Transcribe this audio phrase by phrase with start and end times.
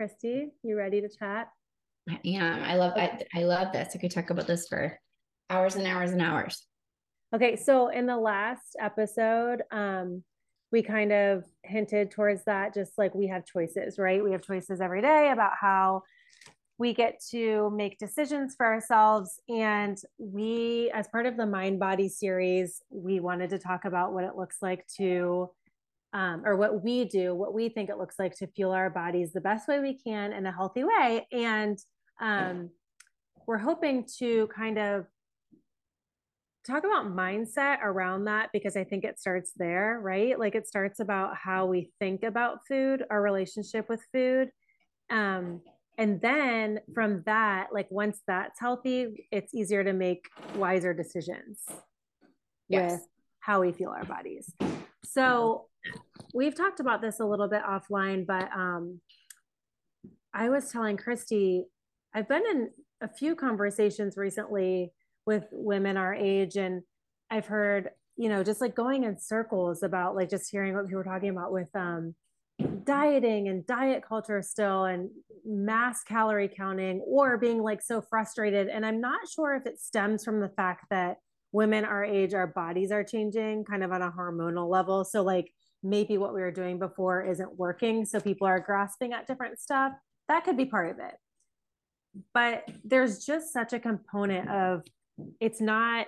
[0.00, 1.48] Christy, you ready to chat?
[2.08, 2.62] I am.
[2.62, 3.92] I love I, I love this.
[3.94, 4.98] I could talk about this for
[5.50, 6.66] hours and hours and hours.
[7.36, 10.24] Okay, so in the last episode, um,
[10.72, 14.24] we kind of hinted towards that just like we have choices, right?
[14.24, 16.00] We have choices every day about how
[16.78, 19.38] we get to make decisions for ourselves.
[19.50, 24.24] And we, as part of the Mind Body series, we wanted to talk about what
[24.24, 25.50] it looks like to,
[26.12, 29.32] um, or what we do, what we think it looks like to fuel our bodies
[29.32, 31.26] the best way we can in a healthy way.
[31.32, 31.78] And
[32.20, 32.70] um,
[33.46, 35.06] we're hoping to kind of
[36.66, 40.38] talk about mindset around that because I think it starts there, right?
[40.38, 44.50] Like it starts about how we think about food, our relationship with food.
[45.10, 45.62] Um,
[46.00, 51.60] and then from that like once that's healthy it's easier to make wiser decisions
[52.68, 52.92] yes.
[52.92, 53.00] with
[53.40, 54.54] how we feel our bodies
[55.04, 55.66] so
[56.34, 59.00] we've talked about this a little bit offline but um
[60.34, 61.64] i was telling christy
[62.14, 64.92] i've been in a few conversations recently
[65.26, 66.82] with women our age and
[67.30, 70.98] i've heard you know just like going in circles about like just hearing what people
[70.98, 72.14] were talking about with um
[72.84, 75.10] dieting and diet culture still and
[75.44, 78.68] mass calorie counting or being like so frustrated.
[78.68, 81.18] And i'm not sure if it stems from the fact that
[81.52, 85.04] women our age our bodies are changing kind of on a hormonal level.
[85.04, 89.26] So like maybe what we were doing before isn't working so people are grasping at
[89.26, 89.92] different stuff
[90.30, 91.14] that could be part of it.
[92.32, 94.82] But there's just such a component of
[95.40, 96.06] it's not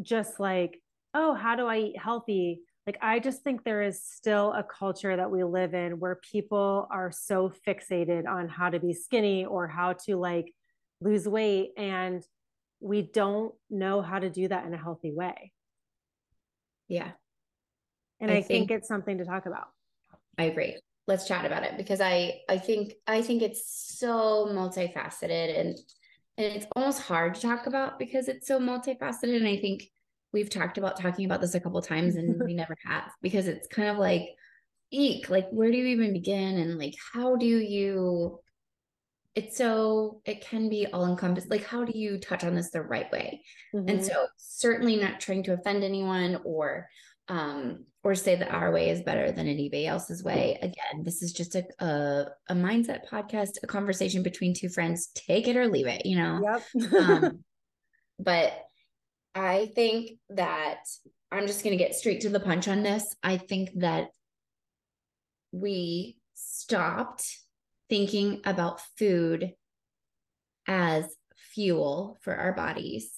[0.00, 0.80] just like
[1.14, 2.62] oh how do i eat healthy?
[2.86, 6.88] Like i just think there is still a culture that we live in where people
[6.90, 10.52] are so fixated on how to be skinny or how to like
[11.02, 12.24] lose weight and
[12.80, 15.52] we don't know how to do that in a healthy way.
[16.88, 17.12] Yeah
[18.22, 19.66] and i, I think, think it's something to talk about.
[20.38, 20.78] I agree.
[21.06, 25.78] Let's chat about it because i i think i think it's so multifaceted and
[26.38, 29.36] and it's almost hard to talk about because it's so multifaceted.
[29.36, 29.84] And i think
[30.32, 33.68] we've talked about talking about this a couple times and we never have because it's
[33.68, 34.28] kind of like
[34.90, 36.58] eek like where do you even begin?
[36.58, 38.38] And like how do you
[39.34, 42.82] it's so it can be all encompassed like how do you touch on this the
[42.82, 43.42] right way?
[43.74, 43.88] Mm-hmm.
[43.88, 46.88] and so certainly not trying to offend anyone or
[47.32, 51.32] um or say that our way is better than anybody else's way again this is
[51.32, 55.86] just a, a, a mindset podcast a conversation between two friends take it or leave
[55.86, 56.92] it you know yep.
[56.94, 57.38] um,
[58.18, 58.52] but
[59.34, 60.84] I think that
[61.30, 63.16] I'm just going to get straight to the punch on this.
[63.22, 64.08] I think that
[65.50, 67.24] we stopped
[67.88, 69.52] thinking about food
[70.68, 71.06] as
[71.54, 73.10] fuel for our bodies.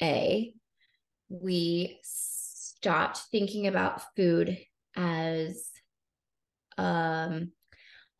[0.00, 0.54] A,
[1.28, 2.00] we
[2.80, 4.58] stopped thinking about food
[4.96, 5.70] as
[6.76, 7.52] um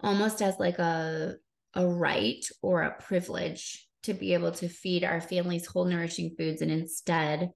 [0.00, 1.34] almost as like a
[1.74, 6.62] a right or a privilege to be able to feed our families whole nourishing foods.
[6.62, 7.50] And instead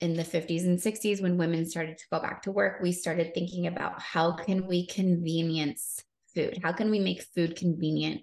[0.00, 3.32] in the 50s and 60s when women started to go back to work we started
[3.32, 6.02] thinking about how can we convenience
[6.34, 6.58] food?
[6.62, 8.22] How can we make food convenient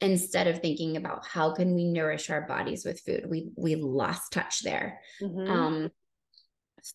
[0.00, 3.24] instead of thinking about how can we nourish our bodies with food?
[3.28, 5.00] We we lost touch there.
[5.20, 5.50] Mm-hmm.
[5.50, 5.90] um,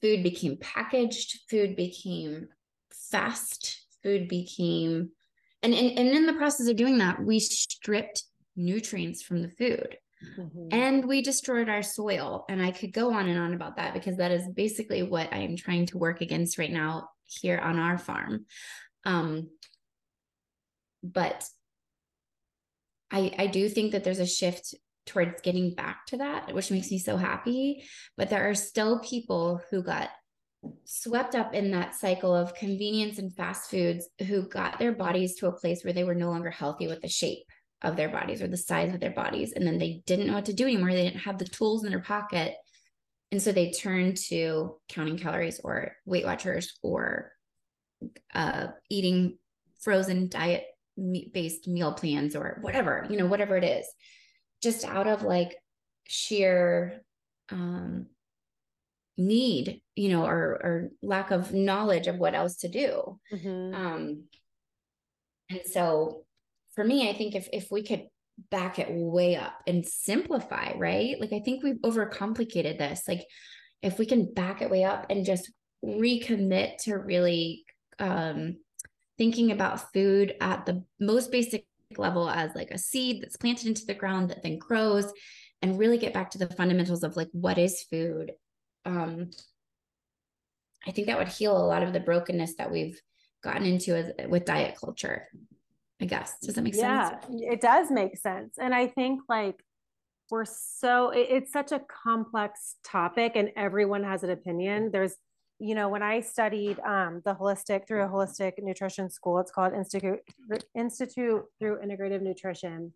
[0.01, 2.47] food became packaged food became
[2.91, 5.09] fast food became
[5.63, 8.23] and, and and in the process of doing that we stripped
[8.57, 9.97] nutrients from the food.
[10.37, 10.69] Mm-hmm.
[10.71, 12.43] And we destroyed our soil.
[12.49, 15.37] And I could go on and on about that because that is basically what I
[15.37, 18.45] am trying to work against right now here on our farm.
[19.05, 19.49] Um,
[21.03, 21.47] but
[23.11, 24.73] I, I do think that there's a shift
[25.07, 27.83] towards getting back to that, which makes me so happy.
[28.15, 30.09] But there are still people who got
[30.85, 35.47] swept up in that cycle of convenience and fast foods who got their bodies to
[35.47, 37.45] a place where they were no longer healthy with the shape
[37.81, 39.53] of their bodies or the size of their bodies.
[39.53, 40.91] And then they didn't know what to do anymore.
[40.91, 42.55] They didn't have the tools in their pocket.
[43.31, 47.31] And so they turned to counting calories or Weight Watchers or
[48.33, 49.37] uh, eating
[49.79, 50.65] frozen diet
[51.31, 53.85] based meal plans or whatever, you know, whatever it is,
[54.61, 55.55] just out of like
[56.07, 57.01] sheer
[57.51, 58.07] um,
[59.17, 63.19] need, you know, or, or lack of knowledge of what else to do.
[63.31, 63.75] Mm-hmm.
[63.75, 64.23] Um,
[65.49, 66.25] and so
[66.75, 68.07] for me, I think if if we could
[68.51, 71.19] back it way up and simplify, right?
[71.19, 73.03] Like I think we've overcomplicated this.
[73.07, 73.25] Like
[73.81, 75.51] if we can back it way up and just
[75.83, 77.65] recommit to really
[77.99, 78.57] um
[79.17, 81.65] thinking about food at the most basic
[81.95, 85.11] level as like a seed that's planted into the ground that then grows
[85.61, 88.33] and really get back to the fundamentals of like what is food.
[88.85, 89.31] Um
[90.85, 93.01] i think that would heal a lot of the brokenness that we've
[93.43, 95.27] gotten into as, with diet culture
[96.01, 96.37] i guess.
[96.41, 97.25] Does that make yeah, sense?
[97.29, 98.55] Yeah it does make sense.
[98.59, 99.63] And i think like
[100.29, 104.91] we're so it, it's such a complex topic and everyone has an opinion.
[104.91, 105.15] There's
[105.59, 109.73] you know, when I studied um, the holistic through a holistic nutrition school, it's called
[109.73, 110.19] Institute
[110.75, 112.93] Institute through Integrative Nutrition.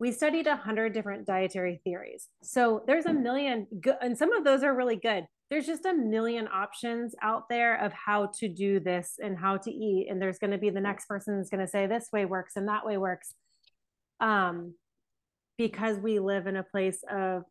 [0.00, 2.28] We studied a hundred different dietary theories.
[2.42, 3.66] So there's a million,
[4.00, 5.26] and some of those are really good.
[5.50, 9.70] There's just a million options out there of how to do this and how to
[9.70, 10.08] eat.
[10.10, 12.56] And there's going to be the next person is going to say this way works
[12.56, 13.34] and that way works.
[14.20, 14.74] Um,
[15.58, 17.44] because we live in a place of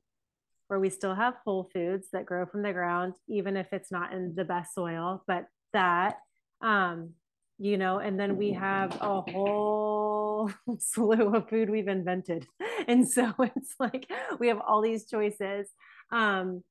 [0.67, 4.13] where we still have whole foods that grow from the ground, even if it's not
[4.13, 6.17] in the best soil, but that,
[6.61, 7.11] um,
[7.59, 12.47] you know, and then we have a whole slew of food we've invented.
[12.85, 15.69] And so it's like we have all these choices.
[16.11, 16.63] Um,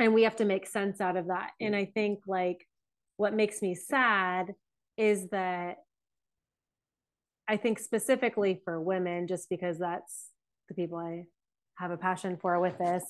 [0.00, 1.50] and we have to make sense out of that.
[1.60, 2.66] And I think like
[3.18, 4.54] what makes me sad
[4.96, 5.76] is that
[7.46, 10.28] I think specifically for women, just because that's
[10.68, 11.26] the people I
[11.78, 13.04] have a passion for with this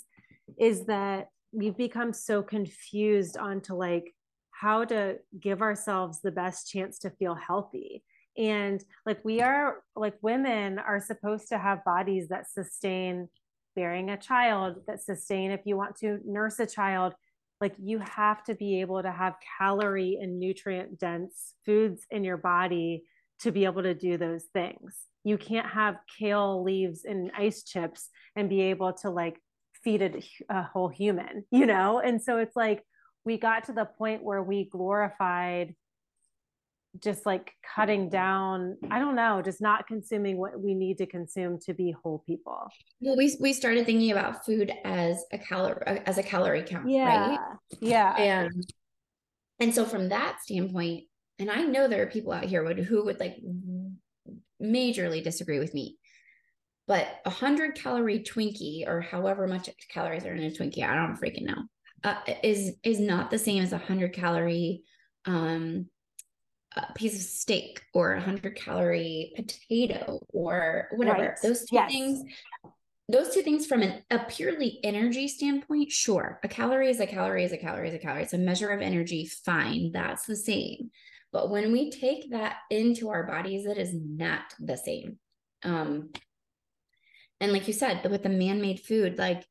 [0.58, 4.14] is that we've become so confused onto like
[4.50, 8.02] how to give ourselves the best chance to feel healthy.
[8.38, 13.28] And like we are like women are supposed to have bodies that sustain
[13.74, 17.14] bearing a child that sustain if you want to nurse a child
[17.60, 22.36] like you have to be able to have calorie and nutrient dense foods in your
[22.36, 23.04] body
[23.42, 24.96] to be able to do those things.
[25.24, 29.38] You can't have kale leaves and ice chips and be able to like
[29.84, 32.00] feed a, a whole human you know?
[32.00, 32.82] And so it's like
[33.24, 35.74] we got to the point where we glorified
[37.00, 41.58] just like cutting down i don't know just not consuming what we need to consume
[41.58, 42.68] to be whole people.
[43.00, 47.28] Well we, we started thinking about food as a calorie as a calorie count yeah
[47.28, 47.38] right
[47.80, 48.16] yeah.
[48.16, 48.66] And
[49.58, 51.04] and so from that standpoint
[51.38, 53.38] and i know there are people out here who, who would like
[54.62, 55.98] majorly disagree with me.
[56.86, 61.20] But a hundred calorie Twinkie or however much calories are in a Twinkie, I don't
[61.20, 61.62] freaking know,
[62.04, 64.82] uh, is is not the same as a hundred calorie
[65.24, 65.86] um,
[66.74, 71.22] a piece of steak or a hundred calorie potato or whatever.
[71.22, 71.38] Right.
[71.40, 71.92] Those two yes.
[71.92, 72.24] things,
[73.08, 76.40] those two things from an, a purely energy standpoint, sure.
[76.42, 78.22] A calorie is a calorie is a calorie is a calorie.
[78.24, 79.26] It's a measure of energy.
[79.26, 79.92] Fine.
[79.92, 80.90] That's the same.
[81.32, 85.18] But when we take that into our bodies, it is not the same.
[85.64, 86.10] Um,
[87.40, 89.44] and like you said, with the man-made food, like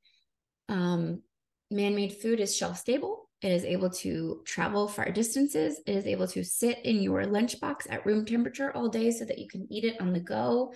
[0.69, 1.23] um,
[1.71, 3.29] man-made food is shelf stable.
[3.41, 5.81] It is able to travel far distances.
[5.87, 9.39] It is able to sit in your lunchbox at room temperature all day so that
[9.39, 10.73] you can eat it on the go.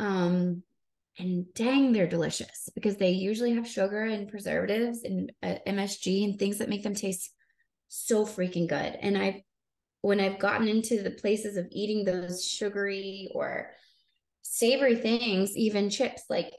[0.00, 0.62] Um,
[1.18, 6.38] and dang, they're delicious because they usually have sugar and preservatives and uh, MSG and
[6.38, 7.30] things that make them taste
[7.88, 8.96] so freaking good.
[9.00, 9.42] And I've
[10.02, 13.70] when I've gotten into the places of eating those sugary or
[14.42, 16.52] savory things, even chips, like,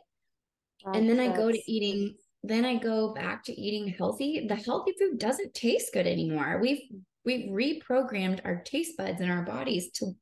[0.85, 4.47] and then I go to eating, then I go back to eating healthy.
[4.47, 6.59] The healthy food doesn't taste good anymore.
[6.61, 6.81] We've
[7.25, 10.13] we've reprogrammed our taste buds and our bodies to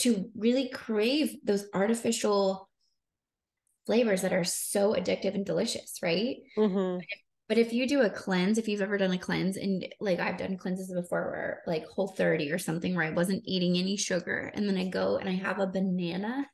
[0.00, 2.68] to really crave those artificial
[3.86, 6.36] flavors that are so addictive and delicious, right?
[6.56, 7.00] Mm-hmm.
[7.50, 10.38] But if you do a cleanse, if you've ever done a cleanse, and like I've
[10.38, 14.52] done cleanses before where like whole 30 or something where I wasn't eating any sugar,
[14.54, 16.46] and then I go and I have a banana,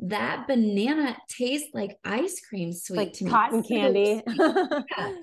[0.00, 3.30] that banana tastes like ice cream sweet like to me.
[3.30, 4.20] Cotton candy.
[4.38, 5.14] yeah.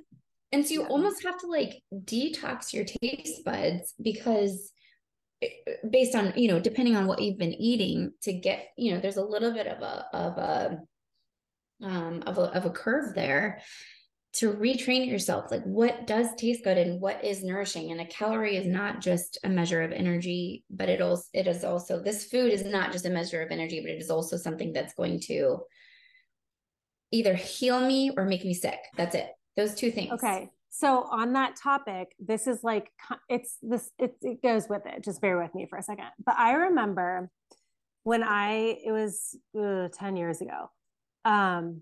[0.51, 0.87] And so you yeah.
[0.87, 4.71] almost have to like detox your taste buds because
[5.87, 9.17] based on, you know, depending on what you've been eating to get, you know, there's
[9.17, 10.79] a little bit of a of a
[11.83, 13.61] um of a of a curve there
[14.33, 15.51] to retrain yourself.
[15.51, 17.91] Like what does taste good and what is nourishing?
[17.91, 21.63] And a calorie is not just a measure of energy but it also it is
[21.63, 24.71] also this food is not just a measure of energy but it is also something
[24.71, 25.59] that's going to
[27.11, 28.79] either heal me or make me sick.
[28.95, 29.29] That's it.
[29.57, 30.13] Those two things.
[30.13, 30.49] Okay.
[30.69, 32.89] So on that topic this is like
[33.29, 35.03] it's this it, it goes with it.
[35.03, 36.07] Just bear with me for a second.
[36.25, 37.29] But i remember
[38.03, 40.71] when i it was uh, 10 years ago
[41.25, 41.81] um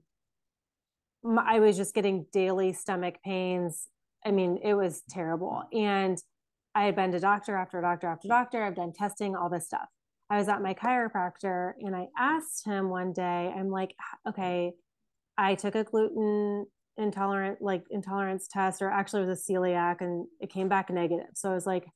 [1.26, 3.88] I was just getting daily stomach pains.
[4.26, 5.64] I mean, it was terrible.
[5.74, 6.18] And
[6.76, 8.64] I had been to doctor after doctor after doctor.
[8.64, 9.88] I've done testing, all this stuff.
[10.30, 13.96] I was at my chiropractor and I asked him one day, I'm like,
[14.28, 14.74] okay,
[15.38, 20.28] I took a gluten intolerant, like intolerance test, or actually it was a celiac and
[20.40, 21.30] it came back negative.
[21.34, 21.88] So I was like,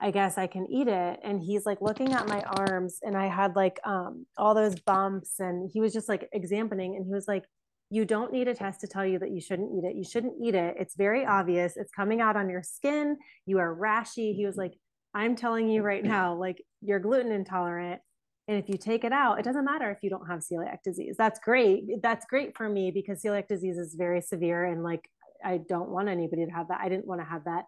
[0.00, 1.20] I guess I can eat it.
[1.22, 5.40] And he's like looking at my arms and I had like um, all those bumps
[5.40, 7.44] and he was just like examining and he was like,
[7.90, 9.96] you don't need a test to tell you that you shouldn't eat it.
[9.96, 10.76] You shouldn't eat it.
[10.78, 11.76] It's very obvious.
[11.76, 13.16] It's coming out on your skin.
[13.46, 14.34] You are rashy.
[14.34, 14.60] He was mm-hmm.
[14.62, 14.74] like,
[15.12, 18.00] I'm telling you right now, like you're gluten intolerant.
[18.46, 21.16] And if you take it out, it doesn't matter if you don't have celiac disease.
[21.18, 21.84] That's great.
[22.00, 24.64] That's great for me because celiac disease is very severe.
[24.64, 25.08] And like,
[25.44, 26.80] I don't want anybody to have that.
[26.80, 27.64] I didn't want to have that.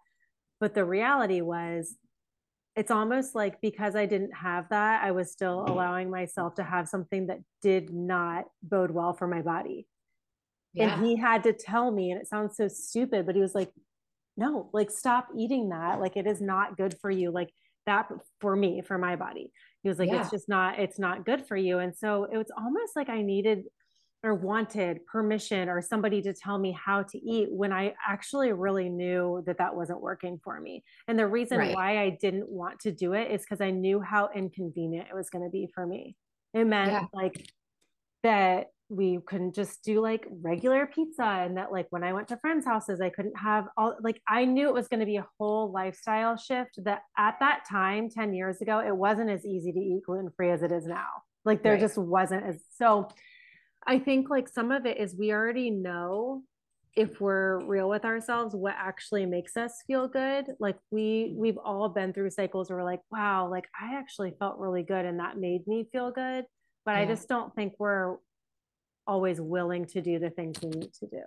[0.60, 1.96] But the reality was,
[2.74, 5.72] it's almost like because I didn't have that, I was still mm-hmm.
[5.72, 9.86] allowing myself to have something that did not bode well for my body.
[10.74, 10.94] Yeah.
[10.94, 13.70] And he had to tell me, and it sounds so stupid, but he was like,
[14.36, 16.00] no, like stop eating that.
[16.00, 17.30] Like it is not good for you.
[17.30, 17.50] Like
[17.86, 18.08] that
[18.40, 19.50] for me, for my body.
[19.82, 20.22] He was like, yeah.
[20.22, 21.78] it's just not, it's not good for you.
[21.78, 23.64] And so it was almost like I needed
[24.24, 28.88] or wanted permission or somebody to tell me how to eat when I actually really
[28.88, 30.84] knew that that wasn't working for me.
[31.08, 31.74] And the reason right.
[31.74, 35.28] why I didn't want to do it is because I knew how inconvenient it was
[35.28, 36.16] going to be for me.
[36.54, 37.06] It meant yeah.
[37.12, 37.50] like
[38.22, 42.36] that we couldn't just do like regular pizza and that like when I went to
[42.36, 45.26] friends' houses, I couldn't have all like I knew it was going to be a
[45.38, 49.78] whole lifestyle shift that at that time, 10 years ago, it wasn't as easy to
[49.78, 51.08] eat gluten free as it is now.
[51.44, 51.80] Like there right.
[51.80, 53.08] just wasn't as so
[53.86, 56.42] I think like some of it is we already know
[56.94, 61.88] if we're real with ourselves what actually makes us feel good like we we've all
[61.88, 65.38] been through cycles where we're like wow like i actually felt really good and that
[65.38, 66.44] made me feel good
[66.84, 67.00] but yeah.
[67.00, 68.16] i just don't think we're
[69.06, 71.22] always willing to do the things we need to do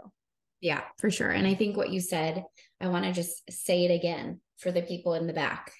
[0.61, 2.43] yeah for sure and i think what you said
[2.81, 5.71] i want to just say it again for the people in the back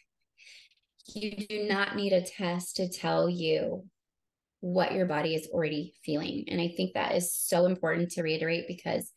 [1.13, 3.83] you do not need a test to tell you
[4.65, 6.45] what your body is already feeling.
[6.47, 9.11] And I think that is so important to reiterate because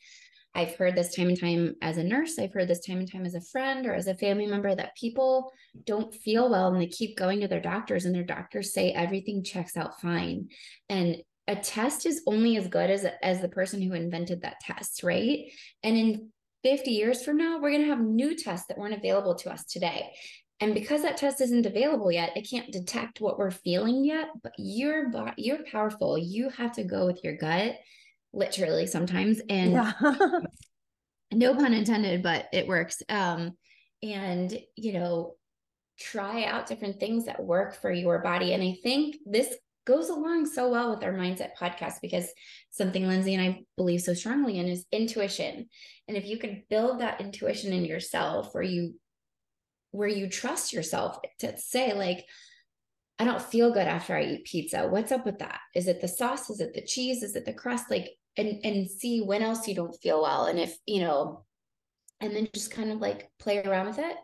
[0.54, 3.24] I've heard this time and time as a nurse, I've heard this time and time
[3.24, 5.50] as a friend or as a family member that people
[5.84, 9.42] don't feel well and they keep going to their doctors and their doctors say everything
[9.42, 10.48] checks out fine.
[10.90, 11.16] And
[11.48, 15.50] a test is only as good as as the person who invented that test, right?
[15.82, 16.28] And in
[16.62, 19.64] 50 years from now, we're going to have new tests that weren't available to us
[19.64, 20.10] today.
[20.60, 24.28] And because that test isn't available yet, it can't detect what we're feeling yet.
[24.42, 26.18] But your body, you're powerful.
[26.18, 27.76] You have to go with your gut,
[28.32, 29.40] literally sometimes.
[29.48, 29.92] And yeah.
[31.32, 33.02] no pun intended, but it works.
[33.08, 33.52] Um,
[34.02, 35.36] and you know,
[35.98, 38.52] try out different things that work for your body.
[38.52, 39.54] And I think this
[39.88, 42.28] goes along so well with our mindset podcast because
[42.70, 45.66] something Lindsay and I believe so strongly in is intuition.
[46.06, 48.94] And if you can build that intuition in yourself, where you
[49.90, 52.26] where you trust yourself to say like
[53.18, 54.86] I don't feel good after I eat pizza.
[54.86, 55.58] What's up with that?
[55.74, 56.50] Is it the sauce?
[56.50, 57.22] Is it the cheese?
[57.22, 57.90] Is it the crust?
[57.90, 61.46] Like and and see when else you don't feel well and if, you know,
[62.20, 64.16] and then just kind of like play around with it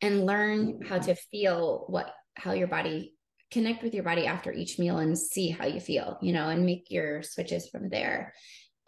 [0.00, 3.12] and learn how to feel what how your body
[3.50, 6.64] connect with your body after each meal and see how you feel, you know, and
[6.64, 8.34] make your switches from there.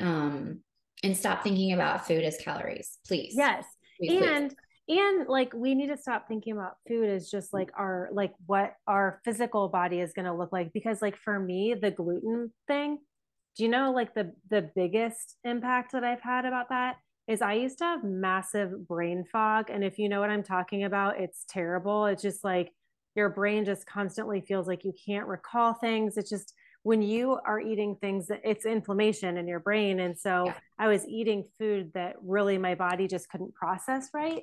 [0.01, 0.61] Um
[1.05, 3.35] and stop thinking about food as calories, please.
[3.37, 3.65] Yes.
[3.99, 4.57] Please, and please
[4.89, 8.75] and like we need to stop thinking about food as just like our like what
[8.87, 12.99] our physical body is going to look like because like for me the gluten thing
[13.57, 16.97] do you know like the the biggest impact that i've had about that
[17.29, 20.85] is i used to have massive brain fog and if you know what i'm talking
[20.85, 22.73] about it's terrible it's just like
[23.15, 26.17] your brain just constantly feels like you can't recall things.
[26.17, 30.01] It's just when you are eating things that it's inflammation in your brain.
[30.01, 30.55] And so yeah.
[30.79, 34.43] i was eating food that really my body just couldn't process right?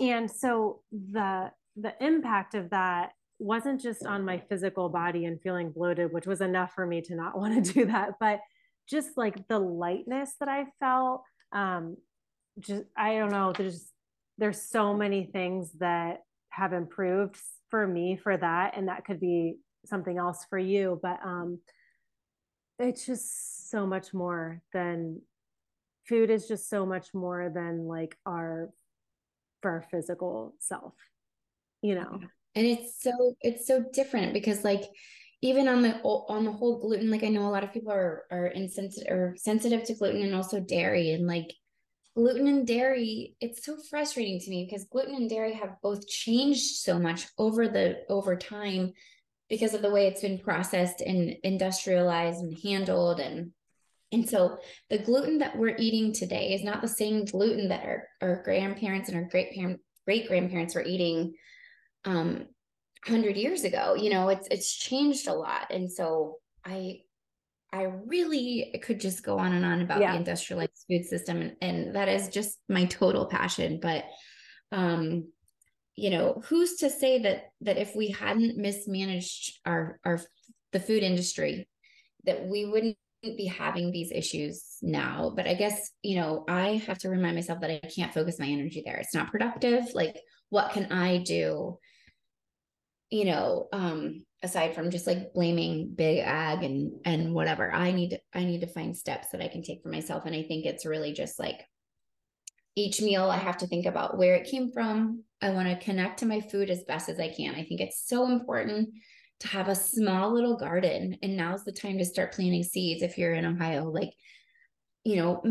[0.00, 5.70] And so the the impact of that wasn't just on my physical body and feeling
[5.70, 8.40] bloated which was enough for me to not want to do that but
[8.88, 11.96] just like the lightness that i felt um
[12.60, 13.88] just i don't know there's
[14.38, 17.36] there's so many things that have improved
[17.72, 19.54] for me for that and that could be
[19.86, 21.58] something else for you but um
[22.78, 25.22] it's just so much more than
[26.06, 28.68] food is just so much more than like our
[29.62, 30.92] for our physical self
[31.80, 32.20] you know?
[32.54, 34.82] And it's so it's so different because like
[35.40, 38.24] even on the on the whole gluten like i know a lot of people are
[38.30, 41.52] are insensitive or sensitive to gluten and also dairy and like
[42.14, 46.76] gluten and dairy it's so frustrating to me because gluten and dairy have both changed
[46.76, 48.92] so much over the over time
[49.52, 53.20] because of the way it's been processed and industrialized and handled.
[53.20, 53.52] And
[54.10, 54.56] and so
[54.88, 59.10] the gluten that we're eating today is not the same gluten that our, our grandparents
[59.10, 59.54] and our great
[60.06, 61.34] great grandparents were eating
[62.06, 62.46] um,
[63.06, 63.94] 100 years ago.
[63.94, 65.66] You know it's it's changed a lot.
[65.70, 67.00] And so i
[67.72, 70.12] i really could just go on and on about yeah.
[70.12, 74.04] the industrialized food system and, and that is just my total passion but
[74.72, 75.24] um
[75.94, 80.20] you know who's to say that that if we hadn't mismanaged our our
[80.72, 81.68] the food industry
[82.24, 85.32] that we wouldn't be having these issues now?
[85.34, 88.46] But i guess you know i have to remind myself that i can't focus my
[88.46, 88.96] energy there.
[88.96, 89.94] It's not productive.
[89.94, 91.78] Like what can i do
[93.12, 98.10] you know um aside from just like blaming big ag and and whatever i need
[98.10, 100.24] to, i need to find steps that i can take for myself.
[100.24, 101.60] And i think it's really just like
[102.74, 105.24] each meal i have to think about where it came from.
[105.42, 107.54] I want to connect to my food as best as i can.
[107.54, 108.88] I think it's so important
[109.40, 113.18] to have a small little garden and now's the time to start planting seeds if
[113.18, 113.90] you're in ohio.
[113.90, 114.14] Like
[115.04, 115.42] you know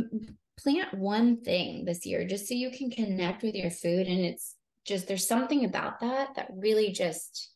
[0.57, 4.07] plant one thing this year just so you can connect with your food.
[4.07, 7.50] And it's just there's something about that that really just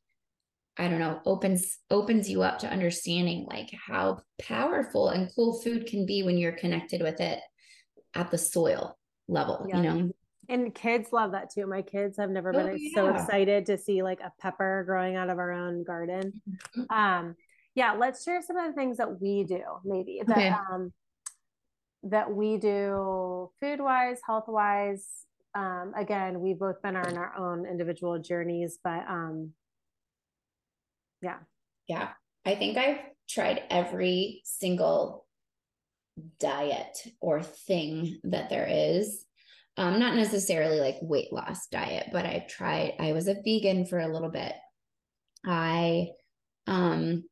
[0.78, 5.88] I don't know, opens opens you up to understanding like how powerful and cool food
[5.88, 7.40] can be when you're connected with it
[8.14, 9.78] at the soil level, yeah.
[9.78, 10.12] you know.
[10.48, 11.66] And kids love that too.
[11.66, 12.90] My kids have never been oh, yeah.
[12.94, 16.42] so excited to see like a pepper growing out of our own garden.
[16.50, 16.96] Mm-hmm.
[16.96, 17.36] Um
[17.74, 20.50] yeah, let's share some of the things that we do maybe that okay.
[20.50, 20.94] um
[22.06, 25.06] that we do food wise, health wise.
[25.56, 29.52] Um, again, we've both been on our own individual journeys, but um,
[31.22, 31.38] yeah.
[31.88, 32.10] Yeah.
[32.46, 35.26] I think I've tried every single
[36.40, 39.26] diet or thing that there is.
[39.78, 44.00] Um, not necessarily like weight loss diet, but I've tried, I was a vegan for
[44.00, 44.54] a little bit.
[45.46, 46.10] I
[46.68, 47.24] um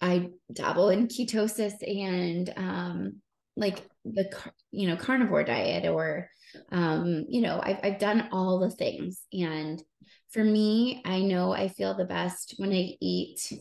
[0.00, 3.22] I dabble in ketosis and um
[3.56, 4.28] like the
[4.72, 6.28] you know carnivore diet or
[6.72, 9.82] um you know I've I've done all the things and
[10.34, 13.52] for me, I know I feel the best when I eat.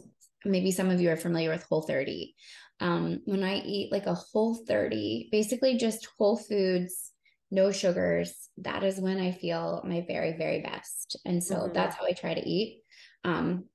[0.44, 2.34] Maybe some of you are familiar with Whole 30.
[2.80, 7.12] Um, when I eat like a Whole 30, basically just whole foods,
[7.52, 11.16] no sugars, that is when I feel my very, very best.
[11.26, 11.74] And so mm-hmm.
[11.74, 12.82] that's how I try to eat.
[13.24, 13.66] Um,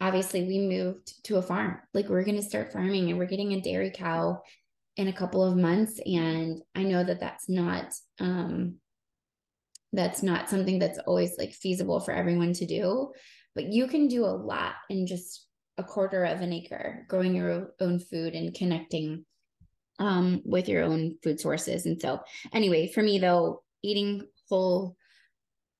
[0.00, 1.80] obviously, we moved to a farm.
[1.92, 4.42] Like we're going to start farming and we're getting a dairy cow
[4.96, 6.00] in a couple of months.
[6.04, 8.76] And I know that that's not um,
[9.92, 13.12] that's not something that's always like feasible for everyone to do
[13.54, 15.46] but you can do a lot in just
[15.78, 19.24] a quarter of an acre growing your own food and connecting
[19.98, 22.20] um, with your own food sources and so
[22.52, 24.96] anyway for me though eating whole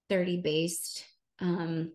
[0.09, 1.05] 30 based
[1.41, 1.93] um,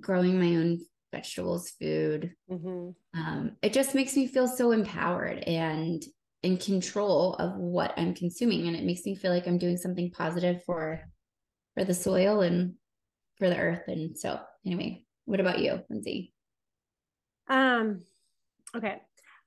[0.00, 0.80] growing my own
[1.14, 2.32] vegetables food.
[2.50, 3.20] Mm-hmm.
[3.20, 6.02] um, it just makes me feel so empowered and
[6.42, 10.10] in control of what I'm consuming and it makes me feel like I'm doing something
[10.10, 11.00] positive for
[11.74, 12.74] for the soil and
[13.38, 13.84] for the earth.
[13.88, 16.34] And so anyway what about you Lindsay?
[17.48, 18.02] Um
[18.76, 19.00] okay.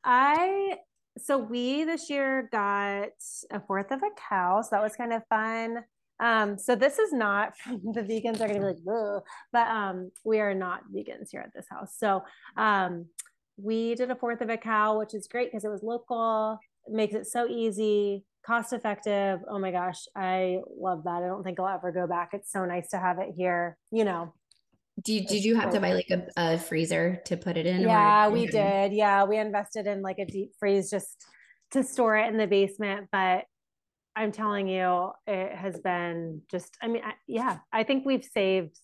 [0.03, 0.77] I
[1.19, 3.09] so we this year got
[3.51, 5.83] a fourth of a cow so that was kind of fun
[6.19, 10.11] um so this is not from the vegans are going to be like but um
[10.25, 12.23] we are not vegans here at this house so
[12.57, 13.05] um
[13.57, 17.13] we did a fourth of a cow which is great because it was local makes
[17.13, 19.39] it so easy, cost effective.
[19.49, 21.23] Oh my gosh, I love that.
[21.23, 22.29] I don't think I'll ever go back.
[22.33, 24.33] It's so nice to have it here, you know.
[25.03, 27.81] Did, did you have to buy like a, a freezer to put it in?
[27.81, 28.93] Yeah, we did.
[28.93, 31.23] Yeah, we invested in like a deep freeze just
[31.71, 33.07] to store it in the basement.
[33.11, 33.45] But
[34.17, 38.75] I'm telling you, it has been just, I mean, I, yeah, I think we've saved,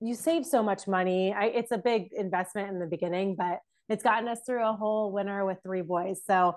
[0.00, 1.34] you save so much money.
[1.34, 5.10] I, it's a big investment in the beginning, but it's gotten us through a whole
[5.10, 6.20] winter with three boys.
[6.24, 6.54] So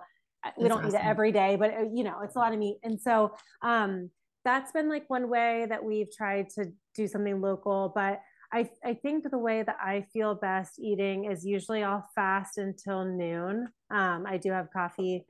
[0.58, 0.96] we don't awesome.
[0.96, 2.78] eat it every day, but uh, you know, it's a lot of meat.
[2.84, 4.12] And so um,
[4.46, 7.92] that's been like one way that we've tried to do something local.
[7.96, 8.22] But
[8.54, 13.06] I, I think the way that I feel best eating is usually I'll fast until
[13.06, 13.70] noon.
[13.90, 15.26] Um, I do have coffee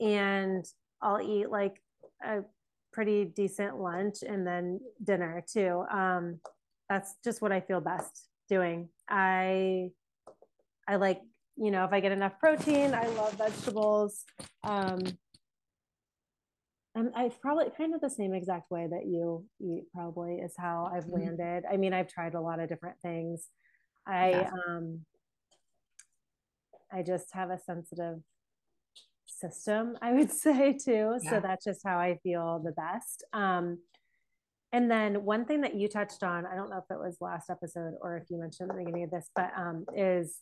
[0.00, 0.64] and
[1.02, 1.80] I'll eat like
[2.24, 2.44] a
[2.92, 5.84] pretty decent lunch and then dinner too.
[5.90, 6.40] Um,
[6.88, 8.88] that's just what I feel best doing.
[9.08, 9.90] I
[10.86, 11.20] I like
[11.56, 14.24] you know, if I get enough protein, I love vegetables.
[14.64, 15.00] Um,
[16.96, 20.90] and I probably kind of the same exact way that you eat probably is how
[20.92, 21.24] I've mm-hmm.
[21.24, 21.64] landed.
[21.70, 23.48] I mean, I've tried a lot of different things.
[24.06, 24.50] I yeah.
[24.68, 25.00] um
[26.92, 28.20] I just have a sensitive
[29.48, 31.18] system, I would say too.
[31.22, 31.30] Yeah.
[31.30, 33.24] So that's just how I feel the best.
[33.32, 33.78] Um
[34.74, 37.48] and then one thing that you touched on, I don't know if it was last
[37.48, 40.40] episode or if you mentioned at the beginning of this, but um, is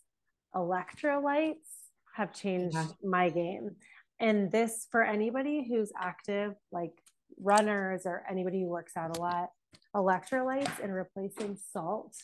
[0.55, 1.69] electrolytes
[2.15, 2.87] have changed yeah.
[3.03, 3.75] my game.
[4.19, 6.93] And this, for anybody who's active, like
[7.39, 9.49] runners or anybody who works out a lot,
[9.95, 12.15] electrolytes and replacing salt.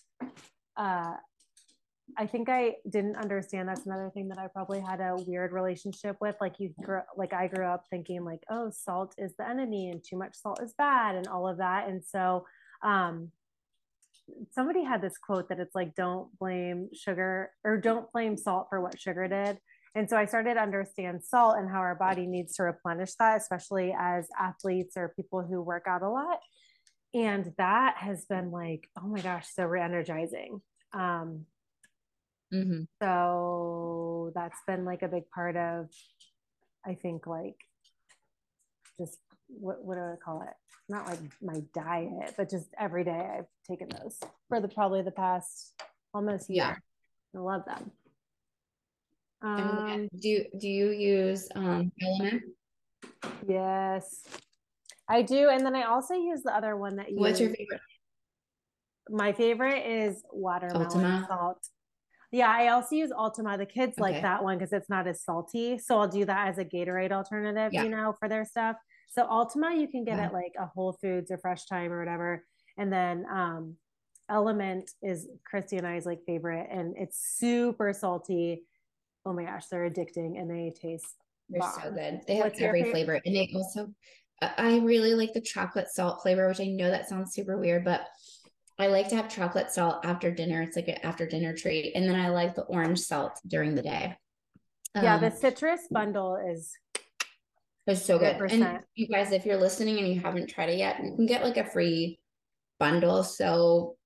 [0.76, 1.14] Uh,
[2.18, 3.70] I think I didn't understand.
[3.70, 6.36] That's another thing that I probably had a weird relationship with.
[6.42, 10.04] Like you grew, like I grew up thinking like, oh, salt is the enemy and
[10.04, 11.88] too much salt is bad and all of that.
[11.88, 12.46] And so,
[12.84, 13.32] um,
[14.52, 18.82] somebody had this quote that it's like, don't blame sugar or don't blame salt for
[18.82, 19.58] what sugar did.
[19.96, 23.38] And so I started to understand salt and how our body needs to replenish that,
[23.38, 26.40] especially as athletes or people who work out a lot.
[27.14, 30.62] And that has been like, oh my gosh, so re energizing.
[30.94, 31.46] Um,
[32.54, 32.84] mm-hmm.
[33.02, 35.88] So that's been like a big part of,
[36.86, 37.56] I think, like
[39.00, 40.54] just what, what do I call it?
[40.88, 45.12] Not like my diet, but just every day I've taken those for the probably the
[45.12, 45.74] past
[46.14, 46.58] almost year.
[47.34, 47.40] Yeah.
[47.40, 47.92] I love them.
[49.42, 52.42] Um, do do you use um LMNT?
[53.48, 54.24] Yes,
[55.08, 57.18] I do, and then I also use the other one that you.
[57.18, 57.82] What's your favorite?
[59.10, 61.26] My favorite is watermelon Ultima.
[61.28, 61.68] salt.
[62.32, 63.58] Yeah, I also use Ultima.
[63.58, 64.02] The kids okay.
[64.02, 65.80] like that one because it's not as salty.
[65.80, 67.84] So I'll do that as a Gatorade alternative, yeah.
[67.84, 68.76] you know, for their stuff.
[69.10, 70.26] So Ultima you can get yeah.
[70.26, 72.46] at like a Whole Foods or Fresh Thyme or whatever.
[72.78, 73.76] And then um
[74.30, 78.64] LMNT is Christy and I's like favorite and it's super salty
[79.26, 81.16] oh my gosh, they're addicting and they taste.
[81.50, 81.74] They're bomb.
[81.82, 82.22] so good.
[82.28, 83.94] They have What's every flavor, and they also.
[84.42, 88.08] I really like the chocolate salt flavor, which I know that sounds super weird, but
[88.80, 90.62] I like to have chocolate salt after dinner.
[90.62, 93.82] It's like an after dinner treat, and then I like the orange salt during the
[93.82, 94.16] day.
[94.96, 96.76] Yeah, um, the citrus bundle is
[97.90, 98.38] it's so good.
[98.38, 98.52] 100%.
[98.54, 101.44] And you guys, if you're listening and you haven't tried it yet, you can get
[101.44, 102.20] like a free
[102.80, 103.24] bundle.
[103.24, 103.98] So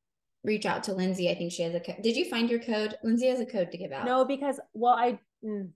[0.43, 1.29] reach out to Lindsay.
[1.29, 2.01] I think she has a code.
[2.01, 2.95] Did you find your code?
[3.03, 4.05] Lindsay has a code to give out.
[4.05, 5.69] No, because well, I mm,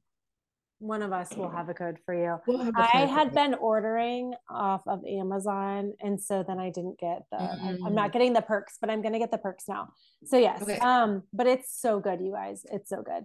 [0.80, 2.38] one of us will have a code for you.
[2.46, 7.38] We'll I had been ordering off of Amazon, and so then I didn't get the.
[7.38, 7.80] Mm.
[7.86, 9.90] I'm not getting the perks, but I'm gonna get the perks now.
[10.26, 10.78] So yes, okay.
[10.78, 12.66] um, but it's so good, you guys.
[12.72, 13.24] It's so good.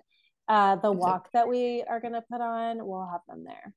[0.49, 3.75] Uh, the walk that we are gonna put on, we'll have them there.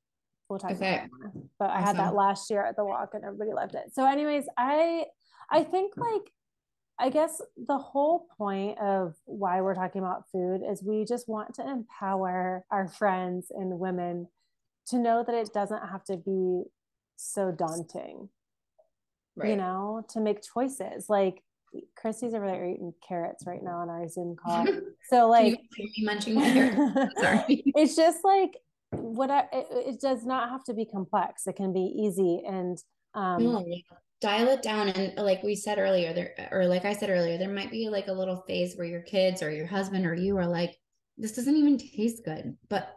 [0.50, 0.96] We'll talk okay.
[0.96, 1.44] about more.
[1.60, 1.84] But awesome.
[1.84, 3.94] I had that last year at the walk, and everybody loved it.
[3.94, 5.06] So, anyways, I
[5.50, 6.32] I think like
[6.98, 11.54] I guess the whole point of why we're talking about food is we just want
[11.56, 14.28] to empower our friends and women
[14.88, 16.64] to know that it doesn't have to be
[17.18, 18.30] so daunting.
[19.36, 19.50] Right.
[19.50, 21.10] You know, to make choices.
[21.10, 21.44] Like
[21.98, 24.66] Christy's over there eating carrots right now on our Zoom call.
[25.10, 25.60] So like
[26.00, 26.40] munching
[27.20, 27.64] Sorry.
[27.76, 28.58] it's just like
[28.90, 31.46] what I, it, it, does not have to be complex.
[31.46, 32.78] It can be easy and
[33.14, 33.84] um, mm
[34.26, 37.48] dial it down and like we said earlier there or like i said earlier there
[37.48, 40.48] might be like a little phase where your kids or your husband or you are
[40.48, 40.76] like
[41.16, 42.58] this doesn't even taste good.
[42.68, 42.90] But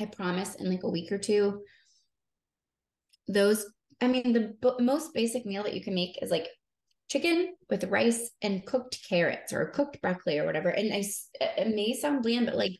[0.00, 1.62] i promise in like a week or two
[3.26, 3.66] those
[4.00, 6.46] i mean the b- most basic meal that you can make is like
[7.10, 10.68] chicken with rice and cooked carrots or cooked broccoli or whatever.
[10.68, 11.02] And i
[11.40, 12.78] it may sound bland but like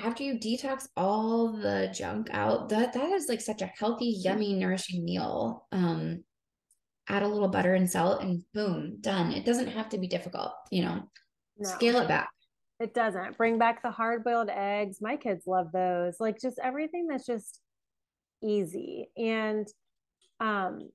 [0.00, 4.52] after you detox all the junk out that that is like such a healthy yummy
[4.52, 5.66] nourishing meal.
[5.72, 6.24] Um
[7.08, 9.32] add a little butter and salt and boom done.
[9.32, 11.02] It doesn't have to be difficult you know.
[11.58, 11.68] No.
[11.68, 12.30] scale it back.
[12.80, 13.38] It doesn't.
[13.38, 14.98] Bring back the hard boiled eggs.
[15.00, 16.16] My kids love those.
[16.18, 17.60] Like just everything that's just
[18.42, 19.10] easy.
[19.16, 19.66] And
[20.40, 20.88] um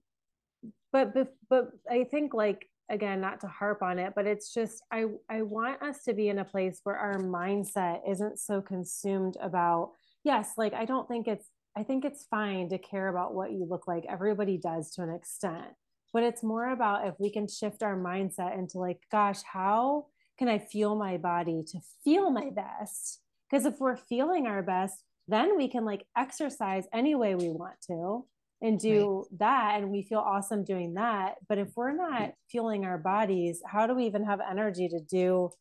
[0.92, 4.82] but but, but i think like again not to harp on it but it's just
[4.92, 9.38] i i want us to be in a place where our mindset isn't so consumed
[9.42, 9.92] about
[10.24, 13.66] yes like i don't think it's i think it's fine to care about what you
[13.70, 14.06] look like.
[14.10, 15.74] Everybody does to an extent
[16.14, 20.06] but it's more about if we can shift our mindset into like gosh how
[20.38, 23.22] can i feel my body to feel my best?
[23.50, 27.76] Because if we're feeling our best then we can like exercise any way we want
[27.88, 28.26] to
[28.62, 29.40] and do right.
[29.40, 31.36] that and we feel awesome doing that.
[31.48, 35.52] But if we're not feeling our bodies how do we even have energy to do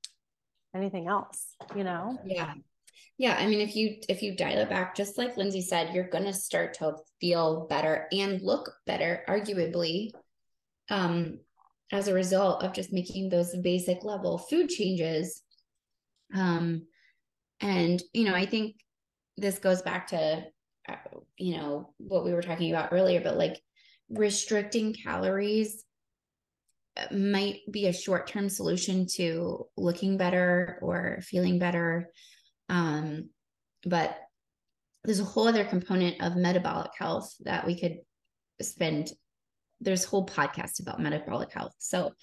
[0.74, 2.18] anything else you know?
[2.24, 2.54] Yeah.
[3.16, 6.08] Yeah i mean if you if you dial it back just like lindsay said you're
[6.08, 10.12] going to start to feel better and look better arguably
[10.90, 11.38] um,
[11.92, 15.42] as a result of just making those basic level food changes.
[16.34, 16.86] Um,
[17.60, 18.76] and, you know, I think
[19.36, 20.44] this goes back to,
[20.88, 20.94] uh,
[21.36, 23.60] you know, what we were talking about earlier, but like
[24.10, 25.84] restricting calories
[26.96, 32.10] uh, might be a short term solution to looking better or feeling better.
[32.68, 33.30] Um,
[33.84, 34.18] but
[35.04, 37.98] there's a whole other component of metabolic health that we could
[38.60, 39.10] spend
[39.80, 41.74] there's whole podcasts about metabolic health.
[41.78, 42.14] So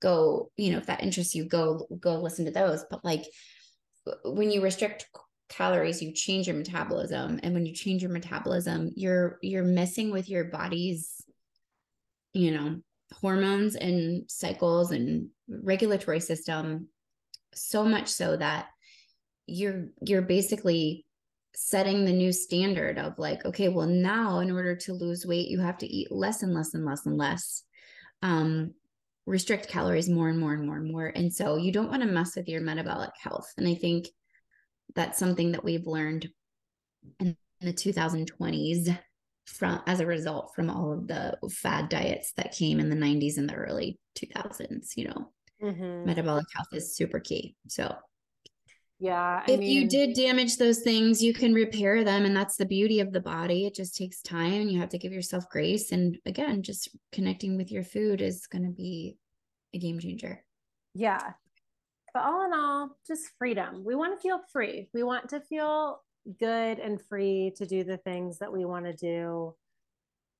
[0.00, 2.84] go, you know, if that interests you, go go listen to those.
[2.90, 3.24] But like
[4.24, 5.06] when you restrict
[5.48, 7.38] calories, you change your metabolism.
[7.42, 11.22] And when you change your metabolism, you're you're messing with your body's,
[12.32, 12.80] you know,
[13.20, 16.88] hormones and cycles and regulatory system
[17.54, 18.68] so much so that
[19.46, 21.04] you're you're basically
[21.54, 25.60] setting the new standard of like okay well now in order to lose weight you
[25.60, 27.64] have to eat less and less and less and less
[28.22, 28.72] um
[29.26, 31.06] restrict calories more and more and more and more.
[31.06, 33.46] And so you don't want to mess with your metabolic health.
[33.56, 34.08] And i think
[34.94, 36.28] that's something that we've learned
[37.18, 38.88] in the 2020s
[39.46, 43.38] from as a result from all of the fad diets that came in the 90s
[43.38, 45.30] and the early 2000s you know.
[45.62, 46.06] Mm-hmm.
[46.06, 47.54] metabolic health is super key.
[47.68, 47.94] So
[49.02, 52.56] yeah I if mean, you did damage those things you can repair them and that's
[52.56, 53.66] the beauty of the body.
[53.66, 57.72] It just takes time you have to give yourself grace and again just connecting with
[57.72, 59.16] your food is going to be
[59.74, 60.44] a game changer.
[60.94, 61.32] Yeah.
[62.14, 63.82] But all in all just freedom.
[63.84, 64.88] We want to feel free.
[64.94, 66.00] We want to feel
[66.38, 69.52] good and free to do the things that we want to do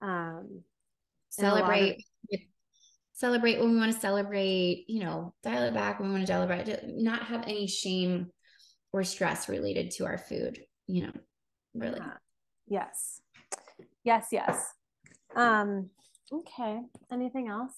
[0.01, 0.63] um
[1.31, 2.05] celebrate
[3.15, 6.33] celebrate when we want to celebrate you know dial it back when we want to
[6.33, 8.29] celebrate not have any shame
[8.93, 11.13] or stress related to our food you know
[11.75, 11.99] really.
[11.99, 12.13] Yeah.
[12.69, 13.21] yes.
[14.05, 14.73] Yes yes.
[15.35, 15.91] Um
[16.33, 16.81] okay.
[17.11, 17.73] Anything else?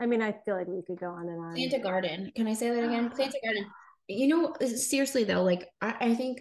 [0.00, 1.54] I mean i feel like we could go on and on.
[1.54, 2.32] Plant a garden.
[2.34, 3.10] Can i say that again?
[3.14, 3.66] Plant a garden.
[4.08, 6.40] You know seriously though like I, I think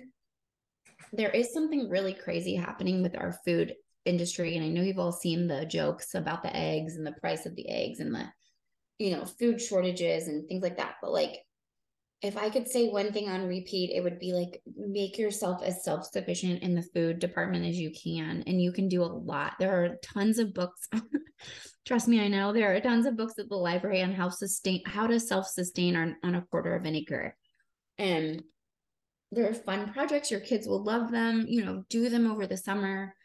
[1.14, 5.12] there is something really crazy happening with our food industry and i know you've all
[5.12, 8.26] seen the jokes about the eggs and the price of the eggs and the
[8.98, 11.38] you know food shortages and things like that but like
[12.22, 15.84] if I could say one thing on repeat, it would be like make yourself as
[15.84, 18.44] self sufficient in the food department as you can.
[18.46, 19.54] And you can do a lot.
[19.60, 20.88] There are tons of books.
[21.86, 24.84] Trust me, I know there are tons of books at the library on how sustain
[24.86, 27.36] how to self sustain on, on a quarter of an acre.
[27.98, 28.44] And
[29.32, 30.30] there are fun projects.
[30.30, 31.46] Your kids will love them.
[31.48, 33.16] You know, do them over the summer,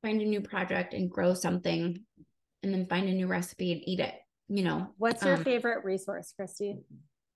[0.00, 2.02] find a new project and grow something,
[2.62, 4.14] and then find a new recipe and eat it.
[4.48, 6.78] You know, what's your um, favorite resource, Christy?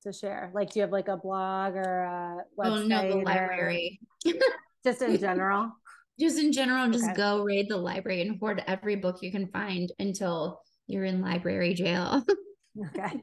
[0.03, 0.51] To share?
[0.55, 2.85] Like, do you have like a blog or a website?
[2.85, 4.01] Oh no, the library.
[4.85, 5.73] just in general.
[6.21, 7.15] just in general, just okay.
[7.15, 11.75] go raid the library and hoard every book you can find until you're in library
[11.75, 12.25] jail.
[12.97, 13.23] okay.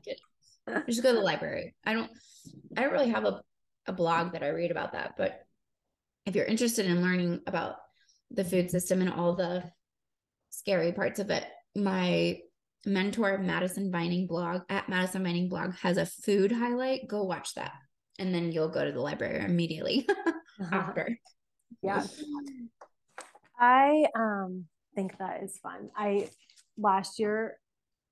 [0.87, 1.75] just go to the library.
[1.85, 2.09] I don't
[2.77, 3.41] I don't really have a,
[3.87, 5.41] a blog that I read about that, but
[6.25, 7.75] if you're interested in learning about
[8.31, 9.63] the food system and all the
[10.51, 12.39] scary parts of it, my
[12.85, 17.07] mentor Madison Vining blog at Madison Vining blog has a food highlight.
[17.07, 17.73] Go watch that.
[18.17, 20.07] And then you'll go to the library immediately
[20.71, 21.17] after.
[21.81, 22.05] Yeah.
[23.59, 24.65] I um
[24.95, 25.89] think that is fun.
[25.95, 26.29] I
[26.77, 27.57] last year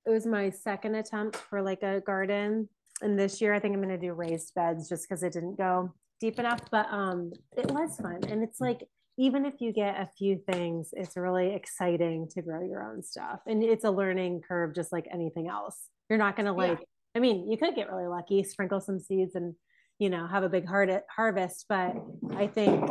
[0.05, 2.69] it was my second attempt for like a garden.
[3.01, 5.93] And this year I think I'm gonna do raised beds just because it didn't go
[6.19, 6.61] deep enough.
[6.71, 8.21] But um it was fun.
[8.29, 12.63] And it's like even if you get a few things, it's really exciting to grow
[12.63, 13.39] your own stuff.
[13.47, 15.89] And it's a learning curve, just like anything else.
[16.07, 16.85] You're not going to like, yeah.
[17.15, 19.55] I mean, you could get really lucky, sprinkle some seeds and,
[19.97, 21.65] you know, have a big hard harvest.
[21.67, 21.95] But
[22.35, 22.87] I think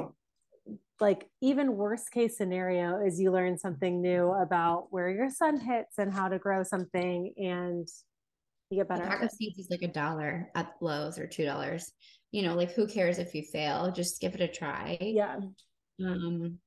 [0.98, 5.98] like even worst case scenario is you learn something new about where your sun hits
[5.98, 7.86] and how to grow something and
[8.70, 9.04] you get better.
[9.04, 11.92] A pack of seeds is like a dollar at Lowe's or two dollars.
[12.32, 13.92] You know, like who cares if you fail?
[13.92, 14.98] Just give it a try.
[15.00, 15.36] Yeah
[16.04, 16.58] um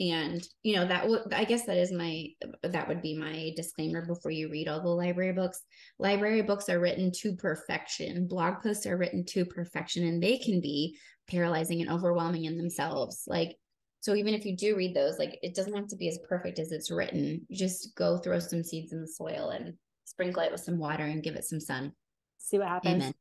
[0.00, 2.28] and you know that would i guess that is my
[2.62, 5.60] that would be my disclaimer before you read all the library books.
[5.98, 8.26] Library books are written to perfection.
[8.26, 10.96] Blog posts are written to perfection and they can be
[11.28, 13.24] paralyzing and overwhelming in themselves.
[13.26, 13.56] Like
[14.00, 16.58] so even if you do read those like it doesn't have to be as perfect
[16.58, 17.46] as it's written.
[17.50, 21.22] Just go throw some seeds in the soil and sprinkle it with some water and
[21.22, 21.92] give it some sun.
[22.38, 23.02] See what happens.
[23.02, 23.14] Amen.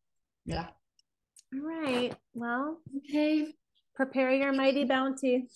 [0.46, 0.68] yeah.
[1.54, 2.16] All right.
[2.34, 3.54] Well okay
[3.98, 5.48] prepare your mighty bounty.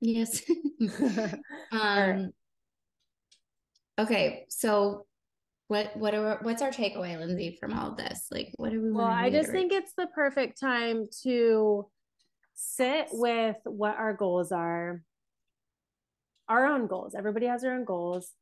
[0.00, 0.42] Yes.
[1.72, 2.30] um
[4.00, 5.06] okay, so
[5.68, 8.26] what what are what's our takeaway, Lindsay, from all this?
[8.30, 11.86] Like what do we Well, I just think it's the perfect time to
[12.54, 15.02] sit with what our goals are.
[16.48, 17.14] Our own goals.
[17.14, 18.32] Everybody has their own goals.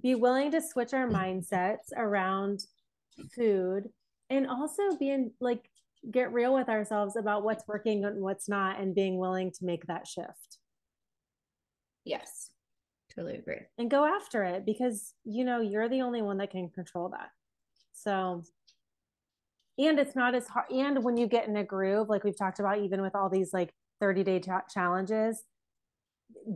[0.00, 2.60] Be willing to switch our mindsets around
[3.34, 3.88] food
[4.30, 5.68] and also being like
[6.10, 9.86] get real with ourselves about what's working and what's not and being willing to make
[9.86, 10.58] that shift.
[12.04, 12.50] Yes.
[13.14, 13.60] Totally agree.
[13.78, 17.30] And go after it because you know you're the only one that can control that.
[17.92, 18.42] So
[19.78, 22.60] and it's not as hard and when you get in a groove like we've talked
[22.60, 25.42] about even with all these like 30 day challenges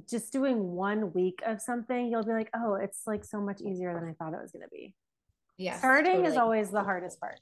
[0.08, 3.94] just doing one week of something you'll be like oh it's like so much easier
[3.94, 4.94] than i thought it was going to be
[5.58, 6.28] yeah starting totally.
[6.30, 7.40] is always the hardest part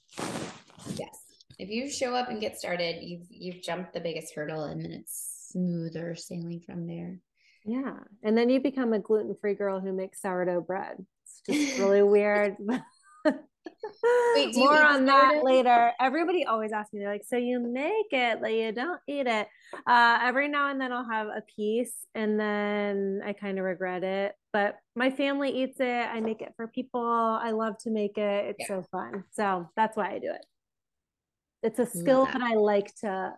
[0.96, 1.27] yes
[1.58, 4.92] if you show up and get started, you've you've jumped the biggest hurdle and then
[4.92, 7.18] it's smoother sailing from there.
[7.64, 7.94] Yeah.
[8.22, 11.04] And then you become a gluten free girl who makes sourdough bread.
[11.24, 12.56] It's just really weird.
[14.34, 15.92] Wait, More on that later.
[16.00, 19.48] Everybody always asks me, they're like, so you make it, but you don't eat it.
[19.86, 24.04] Uh, every now and then I'll have a piece and then I kind of regret
[24.04, 24.32] it.
[24.52, 25.86] But my family eats it.
[25.86, 27.02] I make it for people.
[27.02, 28.56] I love to make it.
[28.56, 28.66] It's yeah.
[28.76, 29.24] so fun.
[29.32, 30.44] So that's why I do it.
[31.62, 32.34] It's a skill that.
[32.34, 33.34] that I like to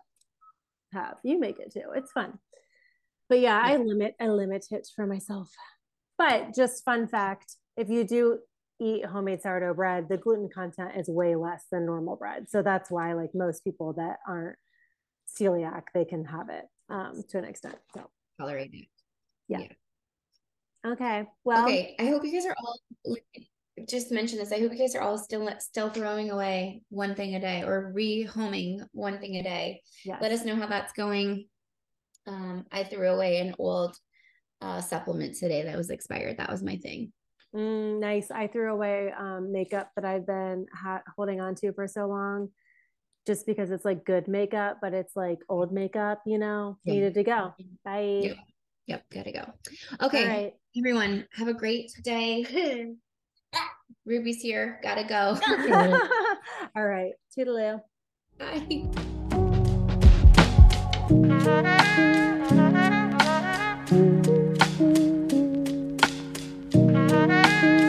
[0.93, 1.17] have.
[1.23, 1.91] You make it too.
[1.95, 2.37] It's fun.
[3.29, 5.49] But yeah, yeah, I limit I limit it for myself.
[6.17, 8.39] But just fun fact, if you do
[8.79, 12.49] eat homemade sourdough bread, the gluten content is way less than normal bread.
[12.49, 14.57] So that's why like most people that aren't
[15.39, 17.77] celiac, they can have it um, to an extent.
[17.95, 18.87] So tolerate it.
[19.47, 19.59] Yeah.
[19.59, 20.91] yeah.
[20.91, 21.27] Okay.
[21.43, 21.65] Well.
[21.65, 21.95] Okay.
[21.99, 22.79] I hope you guys are all
[23.87, 24.51] just mention this.
[24.51, 27.93] I hope you guys are all still still throwing away one thing a day or
[27.95, 29.81] rehoming one thing a day.
[30.05, 30.19] Yes.
[30.21, 31.47] Let us know how that's going.
[32.27, 33.95] Um, I threw away an old
[34.61, 36.37] uh, supplement today that was expired.
[36.37, 37.11] That was my thing.
[37.55, 38.31] Mm, nice.
[38.31, 42.49] I threw away um, makeup that I've been ha- holding on to for so long
[43.27, 46.93] just because it's like good makeup, but it's like old makeup, you know, yeah.
[46.93, 47.53] needed to go.
[47.83, 48.19] Bye.
[48.23, 48.37] Yep.
[48.87, 49.03] yep.
[49.11, 49.45] Gotta go.
[50.01, 50.53] Okay.
[50.77, 52.95] Everyone, have a great day.
[54.05, 54.79] Ruby's here.
[54.83, 55.39] Gotta go.
[56.75, 57.13] All right.
[57.37, 57.81] Toodaloo.
[58.37, 58.87] Bye.